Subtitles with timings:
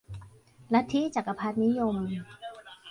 [0.73, 1.95] ลัทธิจักรพรรดินิยม